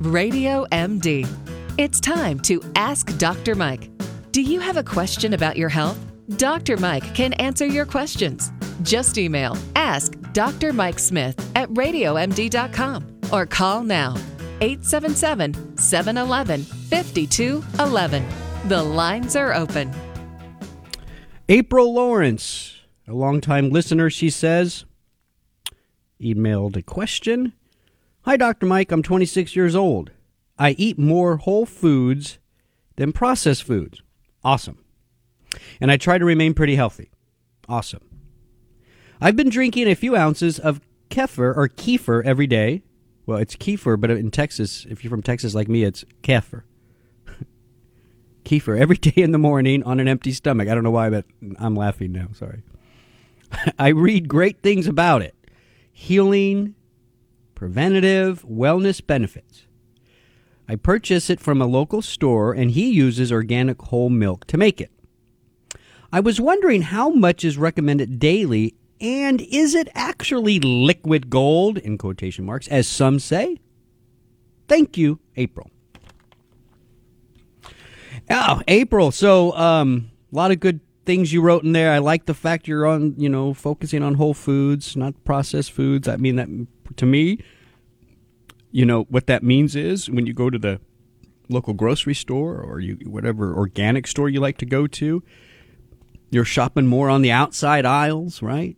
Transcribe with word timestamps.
Radio 0.00 0.64
MD. 0.72 1.28
It's 1.76 2.00
time 2.00 2.40
to 2.40 2.62
Ask 2.74 3.14
Dr. 3.18 3.54
Mike. 3.54 3.90
Do 4.32 4.40
you 4.40 4.58
have 4.58 4.78
a 4.78 4.82
question 4.82 5.34
about 5.34 5.58
your 5.58 5.68
health? 5.68 5.98
Dr. 6.38 6.78
Mike 6.78 7.14
can 7.14 7.34
answer 7.34 7.66
your 7.66 7.84
questions. 7.84 8.50
Just 8.80 9.18
email 9.18 9.58
Ask 9.76 10.14
Dr. 10.32 10.72
Mike 10.72 10.98
Smith 10.98 11.38
at 11.54 11.68
RadioMD.com 11.68 13.20
or 13.30 13.44
call 13.44 13.82
now 13.82 14.14
877 14.62 15.76
711 15.76 16.64
5211. 16.64 18.24
The 18.68 18.82
lines 18.82 19.36
are 19.36 19.52
open. 19.52 19.92
April 21.50 21.92
Lawrence, 21.92 22.74
a 23.06 23.12
longtime 23.12 23.68
listener, 23.68 24.08
she 24.08 24.30
says, 24.30 24.86
emailed 26.18 26.76
a 26.76 26.82
question. 26.82 27.52
Hi, 28.24 28.36
Dr. 28.36 28.66
Mike. 28.66 28.92
I'm 28.92 29.02
26 29.02 29.56
years 29.56 29.74
old. 29.74 30.10
I 30.58 30.72
eat 30.72 30.98
more 30.98 31.38
whole 31.38 31.64
foods 31.64 32.38
than 32.96 33.12
processed 33.12 33.62
foods. 33.62 34.02
Awesome. 34.44 34.84
And 35.80 35.90
I 35.90 35.96
try 35.96 36.18
to 36.18 36.24
remain 36.24 36.52
pretty 36.52 36.76
healthy. 36.76 37.10
Awesome. 37.66 38.02
I've 39.22 39.36
been 39.36 39.48
drinking 39.48 39.88
a 39.88 39.94
few 39.94 40.16
ounces 40.16 40.58
of 40.58 40.80
kefir 41.08 41.56
or 41.56 41.68
kefir 41.68 42.22
every 42.24 42.46
day. 42.46 42.82
Well, 43.24 43.38
it's 43.38 43.56
kefir, 43.56 43.98
but 43.98 44.10
in 44.10 44.30
Texas, 44.30 44.86
if 44.90 45.02
you're 45.02 45.10
from 45.10 45.22
Texas 45.22 45.54
like 45.54 45.68
me, 45.68 45.84
it's 45.84 46.04
kefir. 46.22 46.62
kefir 48.44 48.78
every 48.78 48.96
day 48.96 49.22
in 49.22 49.32
the 49.32 49.38
morning 49.38 49.82
on 49.84 49.98
an 49.98 50.08
empty 50.08 50.32
stomach. 50.32 50.68
I 50.68 50.74
don't 50.74 50.84
know 50.84 50.90
why, 50.90 51.08
but 51.08 51.24
I'm 51.58 51.74
laughing 51.74 52.12
now. 52.12 52.28
Sorry. 52.34 52.62
I 53.78 53.88
read 53.88 54.28
great 54.28 54.62
things 54.62 54.86
about 54.86 55.22
it 55.22 55.34
healing, 55.92 56.74
preventative, 57.60 58.42
wellness 58.46 59.06
benefits. 59.06 59.66
I 60.66 60.76
purchase 60.76 61.28
it 61.28 61.40
from 61.40 61.60
a 61.60 61.66
local 61.66 62.00
store, 62.00 62.54
and 62.54 62.70
he 62.70 62.88
uses 62.90 63.30
organic 63.30 63.82
whole 63.82 64.08
milk 64.08 64.46
to 64.46 64.56
make 64.56 64.80
it. 64.80 64.90
I 66.10 66.20
was 66.20 66.40
wondering 66.40 66.80
how 66.80 67.10
much 67.10 67.44
is 67.44 67.58
recommended 67.58 68.18
daily, 68.18 68.76
and 68.98 69.42
is 69.42 69.74
it 69.74 69.90
actually 69.94 70.58
liquid 70.58 71.28
gold, 71.28 71.76
in 71.76 71.98
quotation 71.98 72.46
marks, 72.46 72.66
as 72.68 72.88
some 72.88 73.18
say? 73.18 73.58
Thank 74.66 74.96
you, 74.96 75.20
April. 75.36 75.70
Oh, 78.30 78.62
April. 78.68 79.10
So, 79.10 79.54
um, 79.54 80.10
a 80.32 80.34
lot 80.34 80.50
of 80.50 80.60
good 80.60 80.80
things 81.04 81.30
you 81.30 81.42
wrote 81.42 81.62
in 81.62 81.72
there. 81.72 81.92
I 81.92 81.98
like 81.98 82.24
the 82.24 82.32
fact 82.32 82.66
you're 82.66 82.86
on, 82.86 83.16
you 83.18 83.28
know, 83.28 83.52
focusing 83.52 84.02
on 84.02 84.14
whole 84.14 84.32
foods, 84.32 84.96
not 84.96 85.24
processed 85.24 85.72
foods. 85.72 86.08
I 86.08 86.16
mean, 86.16 86.36
that 86.36 86.48
to 86.96 87.06
me, 87.06 87.38
you 88.70 88.84
know, 88.84 89.04
what 89.04 89.26
that 89.26 89.42
means 89.42 89.74
is 89.76 90.08
when 90.08 90.26
you 90.26 90.32
go 90.32 90.50
to 90.50 90.58
the 90.58 90.80
local 91.48 91.74
grocery 91.74 92.14
store 92.14 92.60
or 92.60 92.78
you 92.80 92.96
whatever 93.04 93.54
organic 93.54 94.06
store 94.06 94.28
you 94.28 94.40
like 94.40 94.58
to 94.58 94.66
go 94.66 94.86
to, 94.86 95.22
you're 96.30 96.44
shopping 96.44 96.86
more 96.86 97.10
on 97.10 97.22
the 97.22 97.32
outside 97.32 97.84
aisles, 97.84 98.40
right? 98.40 98.76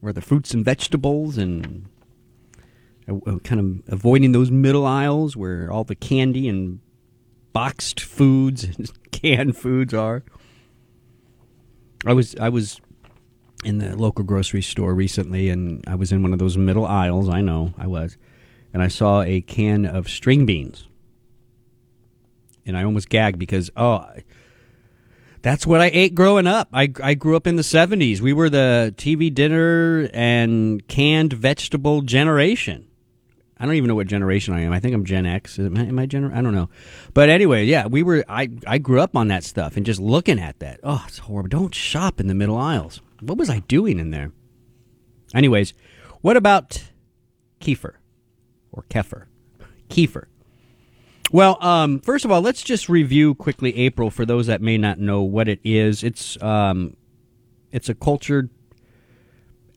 Where 0.00 0.12
the 0.12 0.20
fruits 0.20 0.52
and 0.52 0.64
vegetables 0.64 1.38
and 1.38 1.86
uh, 3.08 3.16
uh, 3.26 3.38
kind 3.38 3.60
of 3.60 3.92
avoiding 3.92 4.32
those 4.32 4.50
middle 4.50 4.86
aisles 4.86 5.36
where 5.36 5.70
all 5.70 5.84
the 5.84 5.94
candy 5.94 6.48
and 6.48 6.80
boxed 7.52 8.00
foods 8.00 8.64
and 8.78 8.90
canned 9.10 9.56
foods 9.56 9.94
are. 9.94 10.22
I 12.06 12.12
was 12.12 12.36
I 12.36 12.50
was 12.50 12.80
in 13.64 13.78
the 13.78 13.96
local 13.96 14.24
grocery 14.24 14.62
store 14.62 14.94
recently, 14.94 15.48
and 15.48 15.84
I 15.86 15.94
was 15.94 16.12
in 16.12 16.22
one 16.22 16.32
of 16.32 16.38
those 16.38 16.56
middle 16.56 16.86
aisles. 16.86 17.28
I 17.28 17.40
know 17.40 17.74
I 17.78 17.86
was, 17.86 18.16
and 18.72 18.82
I 18.82 18.88
saw 18.88 19.22
a 19.22 19.40
can 19.40 19.86
of 19.86 20.08
string 20.08 20.46
beans, 20.46 20.86
and 22.66 22.76
I 22.76 22.84
almost 22.84 23.08
gagged 23.08 23.38
because 23.38 23.70
oh, 23.76 24.06
that's 25.42 25.66
what 25.66 25.80
I 25.80 25.90
ate 25.92 26.14
growing 26.14 26.46
up. 26.46 26.68
I 26.72 26.92
I 27.02 27.14
grew 27.14 27.36
up 27.36 27.46
in 27.46 27.56
the 27.56 27.62
'70s. 27.62 28.20
We 28.20 28.32
were 28.32 28.50
the 28.50 28.94
TV 28.96 29.32
dinner 29.32 30.08
and 30.12 30.86
canned 30.88 31.32
vegetable 31.32 32.02
generation. 32.02 32.88
I 33.58 33.66
don't 33.66 33.76
even 33.76 33.88
know 33.88 33.94
what 33.94 34.08
generation 34.08 34.52
I 34.52 34.60
am. 34.60 34.72
I 34.72 34.80
think 34.80 34.94
I'm 34.94 35.04
Gen 35.04 35.26
X. 35.26 35.58
Am 35.58 35.76
I, 35.76 35.82
am 35.82 35.98
I? 35.98 36.02
I 36.02 36.06
don't 36.06 36.54
know. 36.54 36.68
But 37.14 37.28
anyway, 37.28 37.64
yeah, 37.64 37.86
we 37.86 38.02
were. 38.02 38.24
I 38.28 38.50
I 38.66 38.78
grew 38.78 39.00
up 39.00 39.16
on 39.16 39.28
that 39.28 39.44
stuff 39.44 39.76
and 39.76 39.86
just 39.86 40.00
looking 40.00 40.38
at 40.38 40.58
that. 40.58 40.80
Oh, 40.82 41.04
it's 41.06 41.18
horrible. 41.18 41.48
Don't 41.48 41.74
shop 41.74 42.20
in 42.20 42.26
the 42.26 42.34
middle 42.34 42.56
aisles. 42.58 43.00
What 43.26 43.38
was 43.38 43.50
I 43.50 43.60
doing 43.60 43.98
in 43.98 44.10
there? 44.10 44.32
Anyways, 45.34 45.74
what 46.20 46.36
about 46.36 46.82
kefir 47.60 47.94
or 48.72 48.84
kefir? 48.88 49.26
Kefir. 49.88 50.26
Well, 51.32 51.62
um, 51.64 52.00
first 52.00 52.24
of 52.24 52.30
all, 52.30 52.40
let's 52.40 52.62
just 52.62 52.88
review 52.88 53.34
quickly 53.34 53.76
April 53.76 54.10
for 54.10 54.24
those 54.24 54.46
that 54.46 54.60
may 54.60 54.78
not 54.78 54.98
know 54.98 55.22
what 55.22 55.48
it 55.48 55.58
is. 55.64 56.04
It's 56.04 56.40
um, 56.42 56.96
it's 57.72 57.88
a 57.88 57.94
cultured 57.94 58.50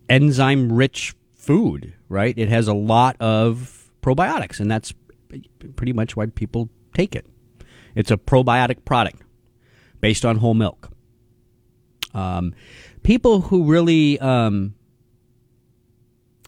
enzyme-rich 0.10 1.16
food, 1.36 1.94
right? 2.10 2.38
It 2.38 2.50
has 2.50 2.68
a 2.68 2.74
lot 2.74 3.16
of 3.20 3.90
probiotics, 4.02 4.60
and 4.60 4.70
that's 4.70 4.94
pretty 5.76 5.94
much 5.94 6.16
why 6.16 6.28
people 6.28 6.70
take 6.94 7.16
it. 7.16 7.26
It's 7.96 8.12
a 8.12 8.18
probiotic 8.18 8.86
product 8.86 9.24
based 10.00 10.26
on 10.26 10.38
whole 10.38 10.54
milk. 10.54 10.90
Um, 12.14 12.54
people 13.08 13.40
who 13.40 13.64
really, 13.64 14.20
um, 14.20 14.76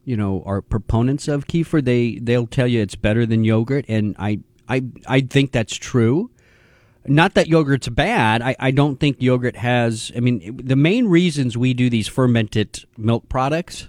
you 0.03 0.17
know, 0.17 0.43
are 0.45 0.61
proponents 0.61 1.29
of 1.29 1.47
kefir, 1.47 1.81
they 1.81 2.19
they'll 2.21 2.47
tell 2.47 2.67
you 2.67 2.81
it's 2.81 2.95
better 2.97 3.25
than 3.25 3.45
yogurt, 3.45 3.85
and 3.87 4.13
I 4.19 4.41
I 4.67 4.83
I 5.07 5.21
think 5.21 5.53
that's 5.53 5.77
true. 5.77 6.31
Not 7.07 7.33
that 7.35 7.47
yogurt's 7.47 7.87
bad. 7.87 8.41
I, 8.41 8.57
I 8.59 8.71
don't 8.71 8.99
think 8.99 9.21
yogurt 9.21 9.55
has. 9.55 10.11
I 10.17 10.19
mean, 10.19 10.57
the 10.57 10.75
main 10.75 11.07
reasons 11.07 11.57
we 11.57 11.73
do 11.73 11.89
these 11.89 12.09
fermented 12.09 12.83
milk 12.97 13.29
products 13.29 13.87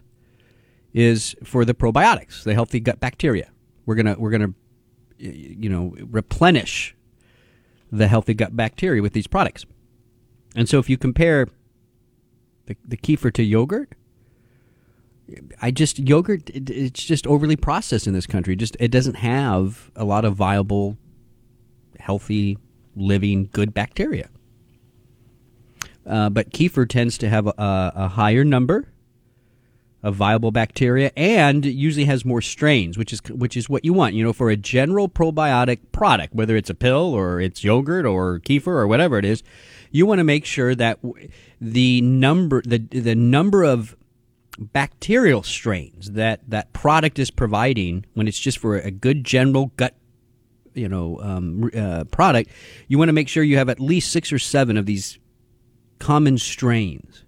is 0.94 1.34
for 1.42 1.64
the 1.64 1.74
probiotics, 1.74 2.44
the 2.44 2.54
healthy 2.54 2.78
gut 2.78 3.00
bacteria. 3.00 3.50
We're 3.84 3.96
gonna 3.96 4.14
we're 4.16 4.30
gonna 4.30 4.54
you 5.18 5.68
know 5.68 5.96
replenish 6.08 6.94
the 7.90 8.06
healthy 8.06 8.34
gut 8.34 8.54
bacteria 8.54 9.02
with 9.02 9.12
these 9.12 9.26
products. 9.26 9.66
And 10.54 10.68
so 10.68 10.78
if 10.78 10.88
you 10.88 10.96
compare 10.96 11.48
the, 12.70 12.76
the 12.86 12.96
kefir 12.96 13.32
to 13.32 13.42
yogurt, 13.42 13.94
I 15.60 15.70
just 15.72 15.98
yogurt 15.98 16.48
it, 16.50 16.70
it's 16.70 17.04
just 17.04 17.26
overly 17.26 17.56
processed 17.56 18.06
in 18.06 18.12
this 18.12 18.26
country. 18.26 18.54
Just 18.54 18.76
it 18.78 18.88
doesn't 18.92 19.16
have 19.16 19.90
a 19.96 20.04
lot 20.04 20.24
of 20.24 20.34
viable, 20.36 20.96
healthy, 21.98 22.58
living, 22.94 23.48
good 23.52 23.74
bacteria. 23.74 24.28
Uh, 26.06 26.30
but 26.30 26.50
kefir 26.50 26.88
tends 26.88 27.18
to 27.18 27.28
have 27.28 27.46
a, 27.46 27.54
a 27.58 28.08
higher 28.08 28.44
number 28.44 28.88
of 30.02 30.14
viable 30.14 30.50
bacteria 30.50 31.12
and 31.16 31.64
usually 31.64 32.06
has 32.06 32.24
more 32.24 32.40
strains, 32.40 32.96
which 32.96 33.12
is 33.12 33.20
which 33.30 33.56
is 33.56 33.68
what 33.68 33.84
you 33.84 33.92
want. 33.92 34.14
You 34.14 34.22
know, 34.22 34.32
for 34.32 34.48
a 34.50 34.56
general 34.56 35.08
probiotic 35.08 35.80
product, 35.90 36.34
whether 36.34 36.56
it's 36.56 36.70
a 36.70 36.74
pill 36.74 37.14
or 37.14 37.40
it's 37.40 37.64
yogurt 37.64 38.06
or 38.06 38.38
kefir 38.38 38.68
or 38.68 38.86
whatever 38.86 39.18
it 39.18 39.24
is, 39.24 39.42
you 39.90 40.06
want 40.06 40.18
to 40.18 40.24
make 40.24 40.44
sure 40.44 40.74
that 40.74 40.98
the 41.60 42.00
number 42.00 42.62
the 42.64 42.78
the 42.78 43.14
number 43.14 43.64
of 43.64 43.96
bacterial 44.58 45.42
strains 45.42 46.10
that 46.12 46.40
that 46.48 46.72
product 46.72 47.18
is 47.18 47.30
providing 47.30 48.04
when 48.14 48.28
it's 48.28 48.38
just 48.38 48.58
for 48.58 48.76
a 48.76 48.90
good 48.90 49.24
general 49.24 49.72
gut 49.76 49.94
you 50.74 50.88
know 50.88 51.18
um, 51.22 51.70
uh, 51.76 52.04
product 52.04 52.50
you 52.88 52.98
want 52.98 53.08
to 53.08 53.12
make 53.12 53.28
sure 53.28 53.42
you 53.42 53.56
have 53.56 53.68
at 53.68 53.80
least 53.80 54.12
six 54.12 54.32
or 54.32 54.38
seven 54.38 54.76
of 54.76 54.86
these 54.86 55.18
common 55.98 56.36
strains 56.38 57.24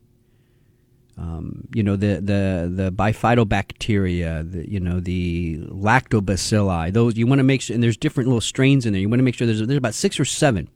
um, 1.19 1.69
you 1.75 1.83
know 1.83 1.97
the 1.97 2.15
the 2.15 2.73
the 2.75 2.91
bifidobacteria, 2.91 4.51
the, 4.51 4.69
you 4.69 4.81
know 4.81 4.99
the 4.99 5.59
lactobacilli. 5.69 6.93
Those 6.93 7.17
you 7.17 7.27
want 7.27 7.39
to 7.39 7.45
make 7.45 7.61
sure, 7.61 7.75
and 7.75 7.83
there's 7.83 7.99
different 7.99 8.29
little 8.29 8.41
strains 8.41 8.87
in 8.87 8.93
there. 8.93 9.01
You 9.01 9.09
want 9.09 9.19
to 9.19 9.25
make 9.25 9.35
sure 9.35 9.47
there's 9.47 9.65
there's 9.65 9.77
about 9.79 9.95
six 9.95 10.19
or 10.19 10.25
seven. 10.25 10.69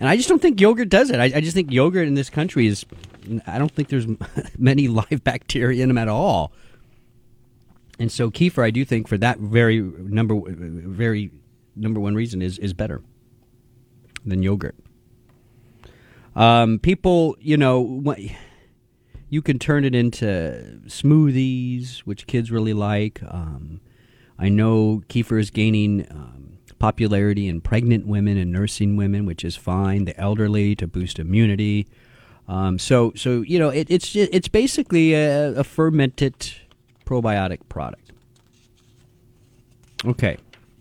And 0.00 0.08
I 0.08 0.16
just 0.16 0.28
don't 0.28 0.40
think 0.40 0.60
yogurt 0.60 0.88
does 0.88 1.10
it. 1.10 1.18
I, 1.18 1.24
I 1.24 1.40
just 1.40 1.54
think 1.54 1.72
yogurt 1.72 2.06
in 2.06 2.14
this 2.14 2.30
country 2.30 2.66
is. 2.66 2.84
I 3.46 3.58
don't 3.58 3.70
think 3.70 3.88
there's 3.88 4.06
many 4.58 4.88
live 4.88 5.22
bacteria 5.24 5.82
in 5.82 5.88
them 5.88 5.98
at 5.98 6.08
all. 6.08 6.52
And 7.98 8.10
so 8.10 8.30
kefir, 8.30 8.62
I 8.62 8.70
do 8.70 8.84
think 8.84 9.08
for 9.08 9.18
that 9.18 9.38
very 9.38 9.80
number, 9.80 10.40
very 10.46 11.32
number 11.74 12.00
one 12.00 12.14
reason 12.14 12.42
is 12.42 12.58
is 12.58 12.72
better 12.72 13.02
than 14.24 14.42
yogurt. 14.42 14.76
Um, 16.36 16.78
people, 16.78 17.36
you 17.40 17.56
know. 17.56 18.02
You 19.30 19.42
can 19.42 19.58
turn 19.58 19.84
it 19.84 19.94
into 19.94 20.80
smoothies, 20.86 21.98
which 21.98 22.26
kids 22.26 22.50
really 22.50 22.72
like. 22.72 23.22
Um, 23.22 23.82
I 24.38 24.48
know 24.48 25.02
kefir 25.08 25.38
is 25.38 25.50
gaining 25.50 26.06
um, 26.10 26.57
popularity 26.78 27.48
in 27.48 27.60
pregnant 27.60 28.06
women 28.06 28.36
and 28.36 28.52
nursing 28.52 28.96
women, 28.96 29.26
which 29.26 29.44
is 29.44 29.56
fine. 29.56 30.04
The 30.04 30.18
elderly 30.18 30.74
to 30.76 30.86
boost 30.86 31.18
immunity. 31.18 31.86
Um, 32.46 32.78
so, 32.78 33.12
so 33.14 33.42
you 33.42 33.58
know, 33.58 33.68
it, 33.68 33.90
it's 33.90 34.16
it's 34.16 34.48
basically 34.48 35.14
a, 35.14 35.52
a 35.52 35.64
fermented 35.64 36.52
probiotic 37.04 37.60
product. 37.68 38.12
Okay, 40.04 40.38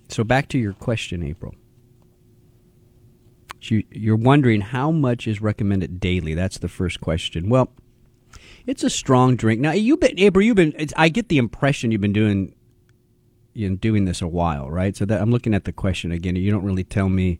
So 0.10 0.24
back 0.24 0.48
to 0.50 0.58
your 0.58 0.74
question, 0.74 1.24
April. 1.24 1.56
You're 3.60 4.16
wondering 4.16 4.62
how 4.62 4.92
much 4.92 5.28
is 5.28 5.42
recommended 5.42 6.00
daily. 6.00 6.34
That's 6.34 6.60
the 6.60 6.70
first 6.70 7.02
question. 7.02 7.50
Well, 7.50 7.70
it's 8.66 8.84
a 8.84 8.90
strong 8.90 9.36
drink. 9.36 9.60
Now 9.60 9.72
you've 9.72 10.00
been, 10.00 10.18
April. 10.20 10.46
You've 10.46 10.56
been. 10.56 10.74
I 10.96 11.10
get 11.10 11.28
the 11.28 11.38
impression 11.38 11.92
you've 11.92 12.00
been 12.00 12.14
doing, 12.14 12.54
know, 13.70 13.76
doing 13.76 14.06
this 14.06 14.22
a 14.22 14.28
while, 14.28 14.70
right? 14.70 14.96
So 14.96 15.06
that 15.06 15.22
I'm 15.22 15.32
looking 15.32 15.54
at 15.54 15.66
the 15.66 15.72
question 15.72 16.12
again. 16.12 16.36
You 16.36 16.52
don't 16.52 16.64
really 16.64 16.84
tell 16.84 17.10
me. 17.10 17.40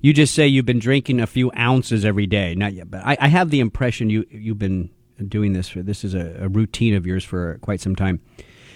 You 0.00 0.12
just 0.12 0.34
say 0.34 0.46
you've 0.46 0.66
been 0.66 0.78
drinking 0.78 1.20
a 1.20 1.26
few 1.26 1.50
ounces 1.58 2.04
every 2.04 2.26
day. 2.26 2.54
Not 2.54 2.72
yet, 2.72 2.90
but 2.90 3.04
I, 3.04 3.16
I 3.20 3.28
have 3.28 3.50
the 3.50 3.60
impression 3.60 4.10
you 4.10 4.24
you've 4.30 4.58
been 4.58 4.90
doing 5.26 5.52
this 5.52 5.68
for. 5.68 5.82
This 5.82 6.04
is 6.04 6.14
a, 6.14 6.36
a, 6.40 6.48
routine 6.48 6.94
of 6.94 7.04
yours 7.06 7.24
for 7.24 7.58
quite 7.62 7.80
some 7.80 7.96
time. 7.96 8.20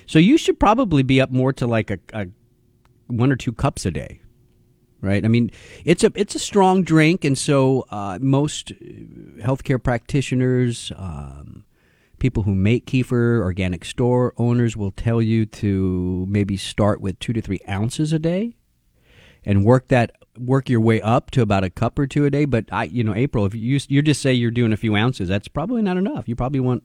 So 0.06 0.18
you 0.18 0.36
should 0.36 0.58
probably 0.58 1.04
be 1.04 1.20
up 1.20 1.30
more 1.30 1.52
to 1.52 1.66
like 1.66 1.90
a, 1.90 1.98
a 2.12 2.26
one 3.06 3.30
or 3.30 3.36
two 3.36 3.52
cups 3.52 3.86
a 3.86 3.90
day 3.90 4.22
right? 5.02 5.24
I 5.24 5.28
mean, 5.28 5.50
it's 5.84 6.04
a 6.04 6.12
it's 6.14 6.34
a 6.34 6.38
strong 6.38 6.82
drink, 6.84 7.24
and 7.24 7.36
so 7.36 7.86
uh, 7.90 8.18
most 8.22 8.72
healthcare 9.38 9.82
practitioners, 9.82 10.92
um, 10.96 11.64
people 12.22 12.44
who 12.44 12.54
make 12.54 12.86
kefir, 12.86 13.40
organic 13.40 13.84
store 13.84 14.32
owners 14.36 14.76
will 14.76 14.92
tell 14.92 15.20
you 15.20 15.44
to 15.44 16.24
maybe 16.28 16.56
start 16.56 17.00
with 17.00 17.18
two 17.18 17.32
to 17.32 17.42
three 17.42 17.58
ounces 17.68 18.12
a 18.12 18.18
day, 18.18 18.54
and 19.44 19.64
work 19.64 19.88
that 19.88 20.12
work 20.38 20.70
your 20.70 20.80
way 20.80 21.00
up 21.00 21.32
to 21.32 21.42
about 21.42 21.64
a 21.64 21.68
cup 21.68 21.98
or 21.98 22.06
two 22.06 22.24
a 22.24 22.30
day. 22.30 22.44
But 22.44 22.66
I, 22.70 22.84
you 22.84 23.02
know, 23.02 23.12
April, 23.12 23.44
if 23.44 23.56
you 23.56 23.80
you 23.88 24.02
just 24.02 24.22
say 24.22 24.32
you're 24.32 24.52
doing 24.52 24.72
a 24.72 24.76
few 24.76 24.94
ounces, 24.94 25.28
that's 25.28 25.48
probably 25.48 25.82
not 25.82 25.96
enough. 25.96 26.28
You 26.28 26.36
probably 26.36 26.60
want 26.60 26.84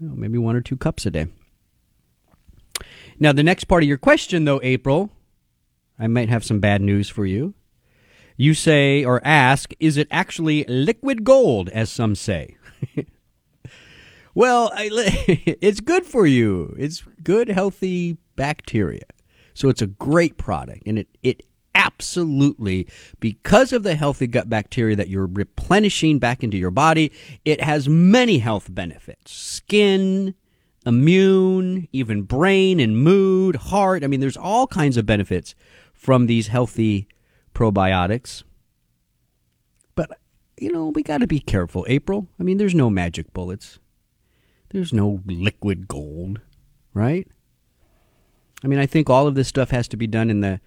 you 0.00 0.08
know, 0.08 0.14
maybe 0.14 0.38
one 0.38 0.56
or 0.56 0.62
two 0.62 0.78
cups 0.78 1.04
a 1.04 1.10
day. 1.10 1.26
Now, 3.20 3.32
the 3.32 3.42
next 3.42 3.64
part 3.64 3.82
of 3.82 3.88
your 3.88 3.98
question, 3.98 4.46
though, 4.46 4.60
April, 4.62 5.10
I 5.98 6.06
might 6.06 6.30
have 6.30 6.42
some 6.42 6.58
bad 6.58 6.80
news 6.80 7.10
for 7.10 7.26
you. 7.26 7.52
You 8.38 8.54
say 8.54 9.04
or 9.04 9.20
ask, 9.26 9.74
is 9.78 9.98
it 9.98 10.08
actually 10.10 10.64
liquid 10.64 11.22
gold, 11.22 11.68
as 11.68 11.92
some 11.92 12.14
say? 12.14 12.56
well, 14.34 14.72
I, 14.74 14.88
it's 15.60 15.80
good 15.80 16.04
for 16.04 16.26
you. 16.26 16.74
It's 16.78 17.02
good, 17.22 17.48
healthy 17.48 18.18
bacteria. 18.36 19.04
So 19.54 19.68
it's 19.68 19.82
a 19.82 19.86
great 19.86 20.36
product. 20.36 20.82
And 20.86 20.98
it, 20.98 21.08
it 21.22 21.42
absolutely, 21.74 22.88
because 23.20 23.72
of 23.72 23.82
the 23.82 23.94
healthy 23.94 24.26
gut 24.26 24.48
bacteria 24.48 24.96
that 24.96 25.08
you're 25.08 25.26
replenishing 25.26 26.18
back 26.18 26.42
into 26.42 26.56
your 26.56 26.70
body, 26.70 27.12
it 27.44 27.60
has 27.60 27.88
many 27.88 28.38
health 28.38 28.72
benefits 28.74 29.32
skin, 29.32 30.34
immune, 30.86 31.88
even 31.92 32.22
brain 32.22 32.80
and 32.80 32.98
mood, 32.98 33.56
heart. 33.56 34.04
I 34.04 34.06
mean, 34.06 34.20
there's 34.20 34.36
all 34.36 34.66
kinds 34.66 34.96
of 34.96 35.06
benefits 35.06 35.54
from 35.92 36.26
these 36.26 36.48
healthy 36.48 37.08
probiotics. 37.54 38.42
But, 39.94 40.18
you 40.58 40.72
know, 40.72 40.88
we 40.88 41.02
got 41.02 41.18
to 41.18 41.26
be 41.26 41.40
careful, 41.40 41.86
April. 41.88 42.28
I 42.38 42.42
mean, 42.42 42.58
there's 42.58 42.74
no 42.74 42.90
magic 42.90 43.32
bullets, 43.32 43.78
there's 44.74 44.92
no 44.92 45.20
liquid 45.24 45.86
gold, 45.86 46.40
right? 46.92 47.28
I 48.62 48.66
mean, 48.66 48.80
I 48.80 48.86
think 48.86 49.08
all 49.08 49.28
of 49.28 49.36
this 49.36 49.46
stuff 49.46 49.70
has 49.70 49.86
to 49.88 49.96
be 49.96 50.08
done 50.08 50.30
in 50.30 50.40
the 50.40 50.60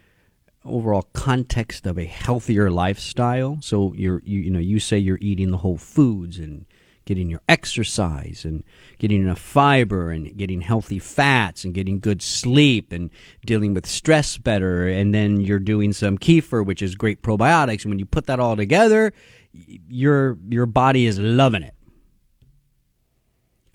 overall 0.63 1.09
context 1.13 1.85
of 1.85 1.97
a 1.97 2.05
healthier 2.05 2.71
lifestyle. 2.71 3.57
So 3.61 3.93
you're 3.95 4.21
you, 4.23 4.39
you 4.39 4.49
know 4.49 4.59
you 4.59 4.79
say 4.79 4.97
you're 4.97 5.19
eating 5.19 5.51
the 5.51 5.57
whole 5.57 5.77
foods 5.77 6.39
and 6.39 6.65
getting 7.03 7.29
your 7.29 7.41
exercise 7.49 8.45
and 8.45 8.63
getting 8.97 9.21
enough 9.21 9.39
fiber 9.39 10.11
and 10.11 10.35
getting 10.37 10.61
healthy 10.61 10.99
fats 10.99 11.65
and 11.65 11.73
getting 11.73 11.99
good 11.99 12.21
sleep 12.21 12.93
and 12.93 13.09
dealing 13.45 13.73
with 13.73 13.85
stress 13.85 14.37
better. 14.37 14.87
And 14.87 15.13
then 15.13 15.41
you're 15.41 15.59
doing 15.59 15.91
some 15.91 16.17
kefir, 16.17 16.65
which 16.65 16.81
is 16.81 16.95
great 16.95 17.21
probiotics. 17.21 17.83
And 17.83 17.91
when 17.91 17.99
you 17.99 18.05
put 18.05 18.25
that 18.27 18.39
all 18.39 18.55
together, 18.55 19.11
your 19.51 20.37
your 20.47 20.65
body 20.65 21.05
is 21.05 21.19
loving 21.19 21.63
it. 21.63 21.73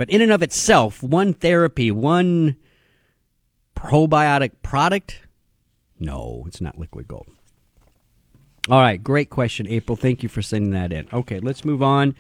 But 0.03 0.11
in 0.11 0.21
and 0.21 0.33
of 0.33 0.43
itself, 0.43 1.01
one 1.01 1.33
therapy, 1.33 1.93
one 1.93 2.57
probiotic 3.77 4.51
product, 4.61 5.21
no, 6.01 6.43
it's 6.49 6.61
not 6.61 6.77
liquid 6.77 7.07
gold. 7.07 7.29
All 8.69 8.81
right, 8.81 9.01
great 9.01 9.31
question, 9.31 9.69
April. 9.69 9.95
Thank 9.95 10.25
you 10.25 10.29
for 10.29 10.43
sending 10.43 10.73
that 10.73 10.93
in. 10.93 11.07
Okay, 11.13 11.39
let's 11.39 11.65
move 11.65 11.85
on 11.85 12.17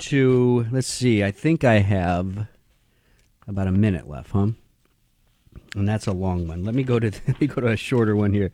to 0.00 0.66
let's 0.70 0.86
see. 0.86 1.24
I 1.24 1.30
think 1.30 1.64
I 1.64 1.78
have 1.78 2.48
about 3.48 3.66
a 3.66 3.72
minute 3.72 4.06
left, 4.06 4.32
huh? 4.32 4.48
And 5.74 5.88
that's 5.88 6.06
a 6.06 6.12
long 6.12 6.46
one. 6.46 6.64
Let 6.64 6.74
me 6.74 6.82
go 6.82 6.98
to 6.98 7.10
let 7.26 7.40
me 7.40 7.46
go 7.46 7.62
to 7.62 7.68
a 7.68 7.76
shorter 7.78 8.14
one 8.14 8.34
here. 8.34 8.52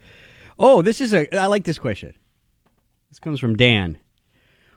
Oh, 0.56 0.82
this 0.82 1.00
is 1.00 1.12
a 1.12 1.36
I 1.36 1.46
like 1.46 1.64
this 1.64 1.80
question. 1.80 2.14
This 3.08 3.18
comes 3.18 3.40
from 3.40 3.56
Dan. 3.56 3.98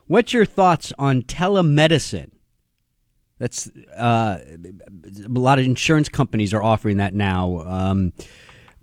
What's 0.08 0.34
your 0.34 0.46
thoughts 0.46 0.92
on 0.98 1.22
telemedicine? 1.22 2.32
That's 3.42 3.72
uh, 3.98 4.38
a 4.38 5.30
lot 5.30 5.58
of 5.58 5.66
insurance 5.66 6.10
companies 6.10 6.54
are 6.54 6.62
offering 6.62 6.98
that 6.98 7.16
now. 7.16 7.64
Um, 7.66 8.14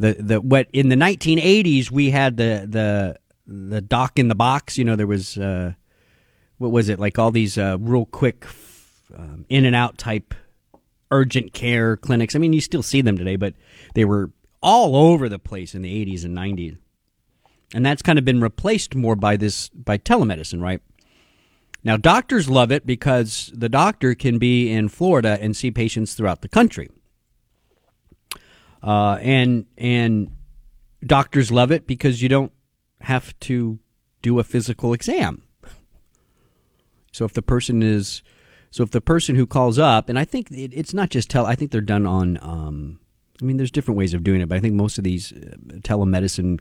the 0.01 0.17
the 0.19 0.41
what 0.41 0.67
in 0.73 0.89
the 0.89 0.97
1980s 0.97 1.93
we 1.93 2.11
had 2.11 2.37
the 2.37 2.67
the 2.69 3.21
the 3.47 3.81
doc 3.81 4.19
in 4.19 4.27
the 4.27 4.35
box. 4.35 4.77
You 4.77 4.85
know, 4.85 4.97
there 4.97 5.07
was 5.07 5.39
uh, 5.39 5.75
what 6.57 6.73
was 6.73 6.89
it 6.89 6.99
like 6.99 7.21
all 7.21 7.31
these 7.31 7.57
uh, 7.57 7.77
real 7.79 8.05
quick 8.07 8.47
um, 9.17 9.45
in 9.49 9.65
and 9.65 9.77
out 9.77 9.97
type 9.97 10.35
urgent 11.13 11.53
care 11.53 11.97
clinics. 11.97 12.35
I 12.35 12.41
mean, 12.41 12.53
you 12.53 12.61
still 12.61 12.83
see 12.83 13.01
them 13.01 13.17
today, 13.17 13.37
but 13.37 13.55
they 13.95 14.05
were 14.05 14.33
all 14.61 14.97
over 14.97 15.29
the 15.29 15.39
place 15.39 15.73
in 15.73 15.83
the 15.83 16.05
80s 16.05 16.25
and 16.25 16.37
90s. 16.37 16.77
And 17.75 17.87
that's 17.87 18.03
kind 18.03 18.19
of 18.19 18.25
been 18.25 18.41
replaced 18.41 18.97
more 18.97 19.15
by 19.15 19.37
this 19.37 19.69
by 19.69 19.99
telemedicine, 19.99 20.61
right? 20.61 20.81
Now, 21.85 21.97
doctors 21.97 22.51
love 22.51 22.73
it 22.73 22.85
because 22.87 23.53
the 23.55 23.69
doctor 23.69 24.15
can 24.15 24.39
be 24.39 24.71
in 24.71 24.89
Florida 24.89 25.39
and 25.41 25.57
see 25.57 25.71
patients 25.71 26.15
throughout 26.15 26.43
the 26.43 26.49
country. 26.49 26.91
Uh, 28.83 29.19
and 29.21 29.67
and 29.77 30.31
doctors 31.05 31.51
love 31.51 31.73
it 31.73 31.87
because 31.87 32.23
you 32.23 32.29
don't 32.29 32.53
have 33.01 33.39
to 33.41 33.79
do 34.23 34.39
a 34.39 34.45
physical 34.45 34.93
exam. 34.93 35.43
So 37.13 37.25
if 37.25 37.33
the 37.33 37.43
person 37.43 37.83
is, 37.83 38.23
so 38.71 38.83
if 38.83 38.91
the 38.91 39.01
person 39.01 39.35
who 39.35 39.47
calls 39.47 39.79
up, 39.79 40.09
and 40.09 40.19
I 40.19 40.25
think 40.25 40.51
it, 40.51 40.73
it's 40.75 40.95
not 40.95 41.11
just 41.11 41.31
tell, 41.31 41.47
I 41.47 41.55
think 41.55 41.71
they're 41.71 41.81
done 41.81 42.07
on. 42.07 42.39
Um, 42.43 43.01
I 43.41 43.45
mean, 43.45 43.57
there's 43.57 43.71
different 43.71 43.99
ways 43.99 44.15
of 44.15 44.25
doing 44.25 44.41
it, 44.41 44.49
but 44.49 44.57
I 44.57 44.61
think 44.61 44.75
most 44.75 44.99
of 44.99 45.05
these 45.05 45.33
uh, 45.33 45.57
telemedicine 45.79 46.61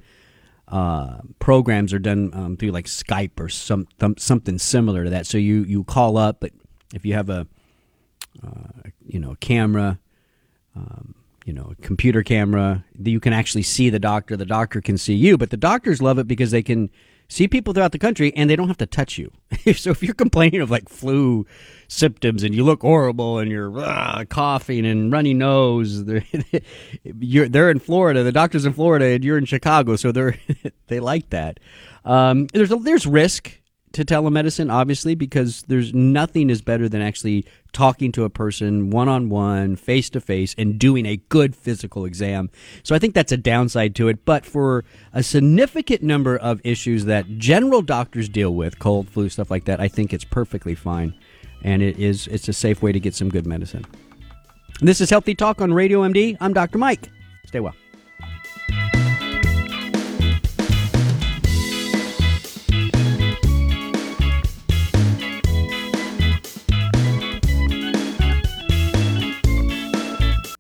uh, 0.70 1.20
programs 1.40 1.94
are 1.94 2.00
done 2.00 2.32
um, 2.34 2.58
through 2.58 2.72
like 2.72 2.86
Skype 2.86 3.40
or 3.40 3.50
some 3.50 3.88
th- 4.00 4.20
something 4.20 4.60
similar 4.60 5.06
to 5.06 5.10
that. 5.10 5.26
So 5.26 5.38
you 5.38 5.64
you 5.64 5.84
call 5.84 6.18
up, 6.18 6.40
but 6.42 6.52
if 6.94 7.06
you 7.06 7.14
have 7.14 7.30
a 7.30 7.48
uh, 8.46 8.90
you 9.06 9.20
know 9.20 9.32
a 9.32 9.36
camera, 9.38 10.00
um, 10.76 11.16
you 11.46 11.54
know 11.54 11.72
a 11.72 11.76
computer 11.82 12.22
camera, 12.22 12.84
you 13.02 13.20
can 13.20 13.34
actually 13.34 13.64
see 13.64 13.90
the 13.90 14.00
doctor. 14.00 14.36
The 14.36 14.46
doctor 14.46 14.82
can 14.82 14.98
see 14.98 15.16
you, 15.16 15.38
but 15.38 15.52
the 15.52 15.58
doctors 15.58 16.02
love 16.02 16.20
it 16.20 16.28
because 16.28 16.52
they 16.52 16.64
can 16.64 16.90
see 17.30 17.48
people 17.48 17.74
throughout 17.74 17.92
the 17.92 18.00
country 18.00 18.34
and 18.36 18.50
they 18.50 18.56
don't 18.56 18.68
have 18.68 18.78
to 18.78 18.86
touch 18.86 19.18
you. 19.18 19.32
so 19.74 19.92
if 19.92 20.02
you're 20.02 20.14
complaining 20.14 20.62
of 20.62 20.72
like 20.72 20.90
flu 20.90 21.46
symptoms 21.88 22.44
and 22.44 22.56
you 22.56 22.64
look 22.64 22.82
horrible 22.82 23.40
and 23.40 23.52
you're 23.52 23.78
uh, 23.80 24.24
coughing 24.30 24.86
and 24.86 25.12
runny 25.12 25.34
nose, 25.34 26.06
they're, 26.06 26.24
they're 27.04 27.72
in 27.72 27.80
Florida. 27.80 28.24
The 28.24 28.32
doctor's 28.32 28.66
in 28.66 28.74
Florida 28.74 29.06
and 29.06 29.24
you're 29.24 29.38
in 29.38 29.46
Chicago, 29.46 29.96
so 29.96 30.12
they're 30.12 30.38
they 30.88 31.00
like 31.00 31.30
that. 31.32 31.60
Um, 32.06 32.48
there's 32.54 32.72
a, 32.72 32.78
there's 32.78 33.06
risk 33.06 33.60
to 33.98 34.06
telemedicine, 34.06 34.72
obviously, 34.72 35.16
because 35.16 35.64
there's 35.64 35.92
nothing 35.92 36.52
is 36.52 36.62
better 36.62 36.88
than 36.88 37.02
actually 37.02 37.46
talking 37.74 38.12
to 38.12 38.24
a 38.26 38.30
person 38.30 38.92
one 38.92 39.10
on 39.10 39.28
one, 39.28 39.76
face 39.76 40.08
to 40.12 40.22
face, 40.22 40.54
and 40.56 40.78
doing 40.78 41.08
a 41.08 41.18
good 41.30 41.56
physical 41.56 42.06
exam. 42.06 42.52
So 42.84 42.94
I 42.94 43.00
think 43.00 43.16
that's 43.16 43.32
a 43.32 43.38
downside 43.38 43.96
to 43.96 44.08
it. 44.08 44.24
But 44.24 44.46
for 44.46 44.86
a 45.14 45.24
significant 45.24 46.04
number 46.04 46.38
of 46.38 46.62
issues 46.64 47.06
that 47.06 47.40
general 47.40 47.82
doctors 47.82 48.30
deal 48.30 48.54
with, 48.54 48.78
cold, 48.78 49.10
flu, 49.10 49.30
stuff 49.30 49.50
like 49.50 49.66
that, 49.66 49.80
I 49.80 49.88
think 49.88 50.14
it's 50.14 50.24
perfectly 50.24 50.76
fine. 50.76 51.16
And 51.64 51.82
it 51.82 51.98
is 51.98 52.28
it's 52.28 52.48
a 52.48 52.54
safe 52.54 52.84
way 52.84 52.92
to 52.92 53.00
get 53.00 53.16
some 53.16 53.30
good 53.30 53.48
medicine. 53.48 53.84
This 54.80 55.02
is 55.02 55.10
Healthy 55.10 55.34
Talk 55.34 55.60
on 55.60 55.74
Radio 55.74 56.02
MD. 56.02 56.38
I'm 56.40 56.54
Dr. 56.54 56.78
Mike. 56.78 57.10
Stay 57.48 57.60
well. 57.60 57.74